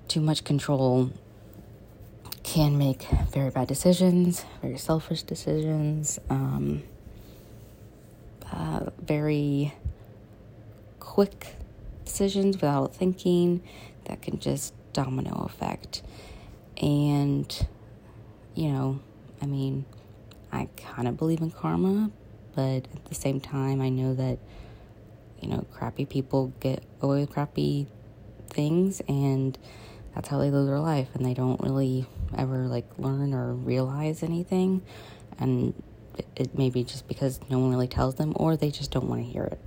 too 0.08 0.22
much 0.22 0.44
control 0.44 1.12
can 2.44 2.78
make 2.78 3.04
very 3.32 3.50
bad 3.50 3.68
decisions, 3.68 4.46
very 4.62 4.78
selfish 4.78 5.24
decisions, 5.24 6.20
um, 6.30 6.84
uh, 8.52 8.92
very 9.02 9.74
quick 11.16 11.56
decisions 12.04 12.58
without 12.58 12.94
thinking 12.94 13.64
that 14.04 14.22
can 14.22 14.38
just 14.38 14.74
domino 14.92 15.46
effect. 15.46 16.04
And, 16.82 17.68
you 18.54 18.68
know, 18.68 19.00
I 19.42 19.46
mean, 19.46 19.86
I 20.52 20.68
kind 20.76 21.08
of 21.08 21.16
believe 21.16 21.40
in 21.40 21.52
karma, 21.52 22.12
but 22.54 22.90
at 22.94 23.06
the 23.06 23.16
same 23.16 23.40
time, 23.40 23.80
I 23.80 23.88
know 23.88 24.14
that, 24.14 24.40
you 25.40 25.48
know, 25.48 25.66
crappy 25.72 26.04
people 26.04 26.52
get 26.60 26.84
away 27.00 27.22
with 27.22 27.30
crappy 27.30 27.88
things 28.50 29.02
and 29.08 29.58
that's 30.14 30.28
how 30.28 30.40
they 30.40 30.52
live 30.52 30.66
their 30.68 30.82
life 30.82 31.08
and 31.14 31.26
they 31.26 31.34
don't 31.34 31.62
really 31.62 32.06
ever 32.38 32.68
like 32.68 32.88
learn 32.98 33.34
or 33.34 33.54
realize 33.54 34.22
anything 34.22 34.82
and 35.40 35.82
it, 36.18 36.28
it 36.36 36.58
may 36.58 36.70
be 36.70 36.84
just 36.84 37.08
because 37.08 37.40
no 37.50 37.60
one 37.60 37.70
really 37.70 37.88
tells 37.88 38.16
them 38.16 38.34
or 38.36 38.58
they 38.58 38.70
just 38.70 38.92
don't 38.92 39.08
want 39.08 39.22
to 39.22 39.30
hear 39.30 39.44
it 39.44 39.60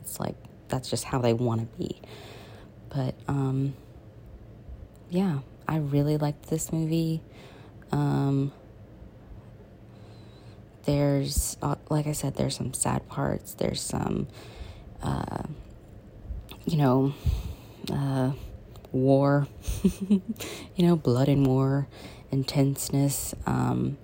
it's 0.00 0.20
like 0.20 0.36
that's 0.68 0.90
just 0.90 1.04
how 1.04 1.18
they 1.18 1.32
want 1.32 1.60
to 1.60 1.78
be. 1.78 2.00
But 2.88 3.14
um 3.28 3.74
yeah 5.08 5.38
i 5.68 5.76
really 5.76 6.16
liked 6.16 6.48
this 6.48 6.72
movie. 6.72 7.22
Um 7.92 8.52
there's 10.84 11.56
uh, 11.62 11.74
like 11.90 12.06
i 12.06 12.12
said 12.12 12.36
there's 12.36 12.54
some 12.56 12.72
sad 12.72 13.08
parts 13.08 13.54
there's 13.54 13.80
some 13.80 14.28
uh 15.02 15.42
you 16.64 16.76
know 16.76 17.12
uh 17.90 18.30
war, 18.96 19.46
you 20.08 20.20
know, 20.78 20.96
blood 20.96 21.28
and 21.28 21.46
war, 21.46 21.86
intenseness, 22.30 23.34
um, 23.46 23.98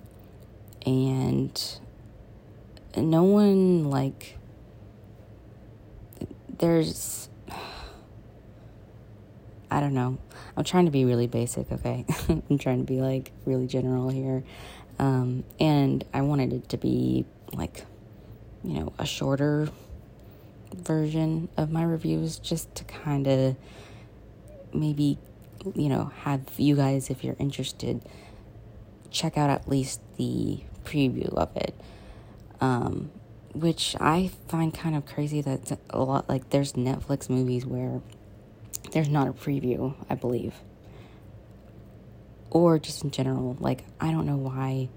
and 0.85 1.79
no 2.95 3.23
one 3.23 3.89
like 3.89 4.37
there's 6.59 7.29
I 9.73 9.79
don't 9.79 9.95
know. 9.95 10.19
I'm 10.55 10.63
trying 10.63 10.85
to 10.85 10.91
be 10.91 11.03
really 11.03 11.25
basic, 11.25 11.71
okay? 11.71 12.05
I'm 12.29 12.59
trying 12.59 12.77
to 12.77 12.83
be 12.83 13.01
like 13.01 13.31
really 13.45 13.65
general 13.65 14.07
here. 14.09 14.43
Um, 14.99 15.43
and 15.59 16.03
I 16.13 16.21
wanted 16.21 16.53
it 16.53 16.69
to 16.69 16.77
be 16.77 17.25
like, 17.53 17.83
you 18.63 18.73
know, 18.73 18.93
a 18.99 19.05
shorter 19.07 19.69
version 20.75 21.49
of 21.57 21.71
my 21.71 21.83
reviews 21.83 22.37
just 22.37 22.75
to 22.75 22.83
kind 22.83 23.25
of 23.27 23.55
maybe, 24.71 25.17
you 25.73 25.89
know, 25.89 26.11
have 26.21 26.41
you 26.57 26.75
guys, 26.75 27.09
if 27.09 27.23
you're 27.23 27.35
interested, 27.39 28.07
check 29.09 29.39
out 29.39 29.49
at 29.49 29.67
least 29.67 30.01
the 30.17 30.59
preview 30.85 31.33
of 31.33 31.55
it. 31.57 31.73
Um, 32.61 33.09
which 33.53 33.95
I 33.99 34.31
find 34.47 34.73
kind 34.73 34.95
of 34.95 35.05
crazy 35.05 35.41
that 35.41 35.77
a 35.89 36.01
lot 36.01 36.27
like 36.27 36.49
there's 36.49 36.73
Netflix 36.73 37.29
movies 37.29 37.65
where 37.65 38.01
there's 38.91 39.09
not 39.09 39.27
a 39.27 39.33
preview, 39.33 39.95
I 40.09 40.15
believe. 40.15 40.53
Or 42.49 42.77
just 42.79 43.03
in 43.03 43.11
general, 43.11 43.57
like 43.59 43.83
I 43.99 44.11
don't 44.11 44.25
know 44.25 44.37
why 44.37 44.89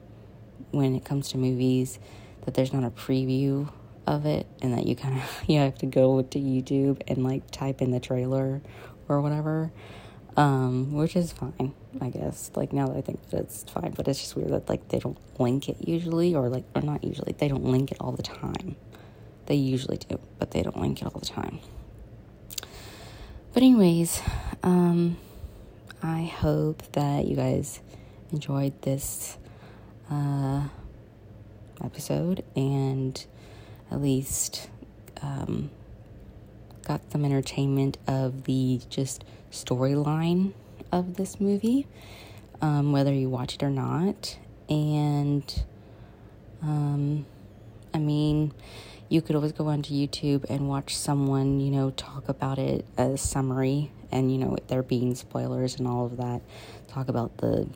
when 0.70 0.94
it 0.94 1.04
comes 1.04 1.30
to 1.30 1.38
movies 1.38 1.98
that 2.44 2.54
there's 2.54 2.72
not 2.72 2.84
a 2.84 2.90
preview 2.90 3.70
of 4.06 4.24
it 4.24 4.46
and 4.62 4.72
that 4.72 4.86
you 4.86 4.94
kind 4.96 5.18
of 5.18 5.42
you 5.46 5.58
have 5.58 5.76
to 5.78 5.86
go 5.86 6.22
to 6.22 6.38
YouTube 6.38 7.02
and 7.08 7.24
like 7.24 7.50
type 7.50 7.82
in 7.82 7.90
the 7.90 8.00
trailer 8.00 8.62
or 9.08 9.20
whatever, 9.20 9.70
um, 10.36 10.92
which 10.92 11.16
is 11.16 11.32
fine, 11.32 11.74
I 12.00 12.10
guess. 12.10 12.50
Like 12.54 12.72
now 12.72 12.88
that 12.88 12.96
I 12.96 13.00
think 13.00 13.30
that 13.30 13.40
it's 13.40 13.64
fine, 13.64 13.92
but 13.96 14.06
it's 14.08 14.20
just 14.20 14.36
weird 14.36 14.50
that 14.50 14.68
like 14.68 14.88
they 14.88 14.98
don't 14.98 15.18
link 15.40 15.68
it 15.68 15.76
usually, 15.86 16.34
or 16.34 16.48
like 16.48 16.64
or 16.74 16.82
not 16.82 17.02
usually, 17.04 17.34
they 17.38 17.48
don't 17.48 17.64
link 17.64 17.90
it 17.92 17.98
all 18.00 18.12
the 18.12 18.22
time. 18.22 18.76
They 19.46 19.54
usually 19.54 19.96
do, 19.96 20.18
but 20.38 20.50
they 20.50 20.62
don't 20.62 20.80
link 20.80 21.00
it 21.00 21.04
all 21.04 21.18
the 21.20 21.26
time. 21.26 21.60
But 23.52 23.62
anyways, 23.62 24.20
um, 24.62 25.16
I 26.02 26.24
hope 26.24 26.82
that 26.92 27.26
you 27.26 27.36
guys 27.36 27.80
enjoyed 28.32 28.82
this 28.82 29.38
uh, 30.10 30.64
episode 31.82 32.44
and 32.54 33.24
at 33.90 34.02
least 34.02 34.68
um, 35.22 35.70
got 36.86 37.00
some 37.10 37.24
entertainment 37.24 37.98
of 38.06 38.44
the 38.44 38.80
just 38.88 39.24
storyline 39.50 40.52
of 40.92 41.16
this 41.16 41.40
movie, 41.40 41.86
um, 42.60 42.92
whether 42.92 43.12
you 43.12 43.28
watch 43.28 43.54
it 43.54 43.62
or 43.62 43.70
not. 43.70 44.38
And, 44.68 45.64
um, 46.62 47.26
I 47.92 47.98
mean, 47.98 48.52
you 49.08 49.20
could 49.20 49.36
always 49.36 49.52
go 49.52 49.66
onto 49.66 49.92
YouTube 49.92 50.44
and 50.48 50.68
watch 50.68 50.96
someone, 50.96 51.60
you 51.60 51.70
know, 51.70 51.90
talk 51.90 52.28
about 52.28 52.58
it 52.58 52.84
as 52.96 53.20
summary 53.20 53.90
and, 54.12 54.30
you 54.30 54.38
know, 54.38 54.56
there 54.68 54.82
being 54.82 55.14
spoilers 55.14 55.76
and 55.76 55.86
all 55.88 56.06
of 56.06 56.16
that. 56.16 56.40
Talk 56.88 57.08
about 57.08 57.36
the 57.38 57.68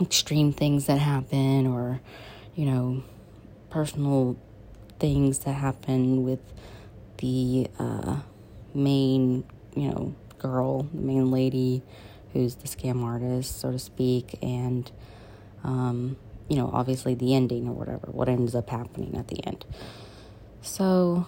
extreme 0.00 0.52
things 0.52 0.86
that 0.86 0.98
happen 0.98 1.66
or, 1.66 2.00
you 2.54 2.66
know, 2.66 3.02
personal 3.70 4.36
things 4.98 5.40
that 5.40 5.52
happen 5.52 6.24
with 6.24 6.40
the 7.18 7.68
uh, 7.78 8.20
main, 8.74 9.44
you 9.74 9.90
know, 9.90 10.14
girl, 10.38 10.82
the 10.82 11.00
main 11.00 11.30
lady 11.30 11.82
who's 12.32 12.56
the 12.56 12.68
scam 12.68 13.02
artist, 13.02 13.60
so 13.60 13.72
to 13.72 13.78
speak, 13.78 14.38
and, 14.42 14.90
um, 15.64 16.16
you 16.48 16.56
know, 16.56 16.70
obviously 16.72 17.14
the 17.14 17.34
ending 17.34 17.68
or 17.68 17.72
whatever, 17.72 18.08
what 18.10 18.28
ends 18.28 18.54
up 18.54 18.68
happening 18.70 19.16
at 19.16 19.28
the 19.28 19.44
end. 19.46 19.64
So, 20.60 21.26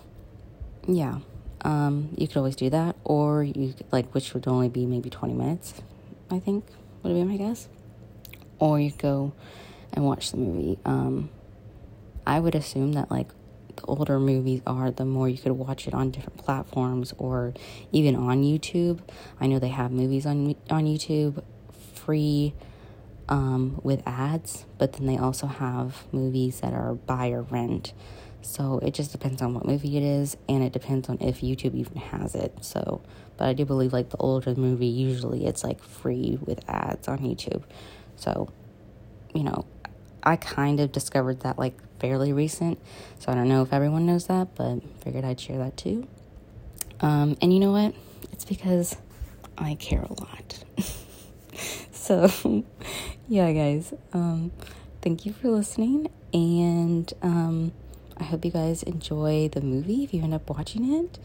yeah, 0.86 1.20
um, 1.62 2.10
you 2.16 2.28
could 2.28 2.36
always 2.36 2.56
do 2.56 2.70
that, 2.70 2.96
or 3.04 3.42
you 3.42 3.72
could, 3.72 3.86
like, 3.90 4.12
which 4.14 4.34
would 4.34 4.46
only 4.46 4.68
be 4.68 4.86
maybe 4.86 5.10
20 5.10 5.34
minutes, 5.34 5.74
I 6.30 6.38
think, 6.38 6.64
would 7.02 7.14
be 7.14 7.24
my 7.24 7.36
guess. 7.36 7.68
Or 8.58 8.78
you 8.80 8.90
go 8.90 9.32
and 9.92 10.04
watch 10.04 10.30
the 10.30 10.36
movie. 10.36 10.78
Um, 10.84 11.30
I 12.26 12.40
would 12.40 12.54
assume 12.54 12.92
that, 12.92 13.10
like, 13.10 13.28
the 13.78 13.86
older 13.86 14.18
movies 14.18 14.60
are, 14.66 14.90
the 14.90 15.04
more 15.04 15.28
you 15.28 15.38
could 15.38 15.52
watch 15.52 15.86
it 15.86 15.94
on 15.94 16.10
different 16.10 16.38
platforms 16.38 17.14
or 17.18 17.54
even 17.92 18.16
on 18.16 18.42
YouTube. 18.42 19.00
I 19.40 19.46
know 19.46 19.58
they 19.58 19.68
have 19.68 19.90
movies 19.90 20.26
on 20.26 20.54
on 20.70 20.84
YouTube 20.84 21.42
free 21.94 22.54
um, 23.28 23.80
with 23.82 24.02
ads, 24.06 24.64
but 24.78 24.94
then 24.94 25.06
they 25.06 25.16
also 25.16 25.46
have 25.46 26.04
movies 26.12 26.60
that 26.60 26.72
are 26.72 26.94
buy 26.94 27.30
or 27.30 27.42
rent. 27.42 27.92
So 28.40 28.78
it 28.78 28.94
just 28.94 29.12
depends 29.12 29.42
on 29.42 29.54
what 29.54 29.66
movie 29.66 29.96
it 29.96 30.02
is, 30.02 30.36
and 30.48 30.62
it 30.62 30.72
depends 30.72 31.08
on 31.08 31.18
if 31.20 31.40
YouTube 31.40 31.74
even 31.74 31.96
has 31.96 32.34
it. 32.34 32.64
So, 32.64 33.02
but 33.36 33.48
I 33.48 33.52
do 33.52 33.64
believe 33.64 33.92
like 33.92 34.10
the 34.10 34.16
older 34.18 34.54
movie, 34.54 34.86
usually 34.86 35.46
it's 35.46 35.62
like 35.64 35.82
free 35.82 36.38
with 36.44 36.60
ads 36.68 37.08
on 37.08 37.18
YouTube. 37.18 37.62
So, 38.16 38.48
you 39.34 39.44
know, 39.44 39.66
I 40.22 40.36
kind 40.36 40.80
of 40.80 40.92
discovered 40.92 41.40
that 41.40 41.58
like 41.58 41.74
fairly 41.98 42.32
recent. 42.32 42.78
So 43.18 43.32
I 43.32 43.34
don't 43.34 43.48
know 43.48 43.62
if 43.62 43.72
everyone 43.72 44.06
knows 44.06 44.26
that, 44.26 44.54
but 44.54 44.80
figured 45.00 45.24
I'd 45.24 45.40
share 45.40 45.58
that 45.58 45.76
too. 45.76 46.06
Um, 47.00 47.36
and 47.40 47.52
you 47.52 47.60
know 47.60 47.72
what? 47.72 47.94
It's 48.32 48.44
because 48.44 48.96
I 49.56 49.74
care 49.74 50.02
a 50.02 50.12
lot. 50.20 50.64
so, 51.92 52.64
yeah, 53.28 53.52
guys. 53.52 53.92
Um, 54.12 54.52
thank 55.02 55.26
you 55.26 55.32
for 55.32 55.48
listening, 55.48 56.10
and 56.32 57.12
um, 57.22 57.72
I 58.16 58.24
hope 58.24 58.44
you 58.44 58.50
guys 58.50 58.82
enjoy 58.82 59.48
the 59.48 59.60
movie 59.60 60.04
if 60.04 60.12
you 60.12 60.22
end 60.22 60.34
up 60.34 60.48
watching 60.50 60.92
it. 60.92 61.18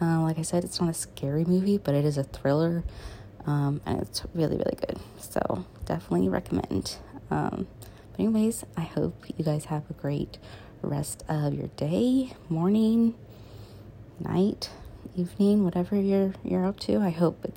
Uh, 0.00 0.20
like 0.22 0.38
I 0.38 0.42
said, 0.42 0.64
it's 0.64 0.80
not 0.80 0.88
a 0.88 0.94
scary 0.94 1.44
movie, 1.44 1.76
but 1.78 1.94
it 1.94 2.04
is 2.04 2.16
a 2.16 2.24
thriller, 2.24 2.84
um, 3.46 3.80
and 3.84 4.00
it's 4.00 4.22
really, 4.34 4.56
really 4.56 4.76
good. 4.76 4.98
So, 5.18 5.64
definitely 5.84 6.28
recommend. 6.28 6.96
Um, 7.30 7.66
anyways, 8.20 8.64
I 8.76 8.82
hope 8.82 9.24
you 9.38 9.44
guys 9.44 9.64
have 9.66 9.88
a 9.88 9.94
great 9.94 10.36
rest 10.82 11.24
of 11.26 11.54
your 11.54 11.68
day, 11.68 12.34
morning, 12.50 13.14
night, 14.18 14.68
evening, 15.16 15.64
whatever 15.64 15.96
you're 15.96 16.34
you're 16.44 16.66
up 16.66 16.78
to. 16.80 16.98
I 16.98 17.10
hope 17.10 17.42
it 17.46 17.56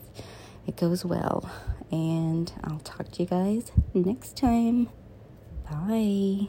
it 0.66 0.78
goes 0.78 1.04
well, 1.04 1.50
and 1.92 2.52
I'll 2.64 2.80
talk 2.80 3.12
to 3.12 3.24
you 3.24 3.28
guys 3.28 3.74
next 3.94 4.38
time. 4.38 4.88
Bye. 5.70 6.48